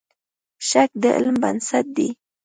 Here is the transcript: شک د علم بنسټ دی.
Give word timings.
شک 0.69 0.89
د 1.01 1.03
علم 1.17 1.35
بنسټ 1.43 1.85
دی. 1.97 2.09